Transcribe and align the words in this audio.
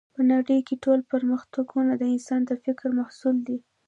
په 0.15 0.21
نړۍ 0.31 0.59
کې 0.67 0.75
ټول 0.83 0.99
پرمختګونه 1.13 1.91
د 1.97 2.03
انسان 2.13 2.41
د 2.45 2.51
فکر 2.63 2.87
محصول 2.99 3.35
دی 3.47 3.57